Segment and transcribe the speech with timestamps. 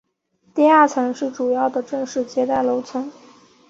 [0.55, 3.11] 第二层是主要的正式接待楼层。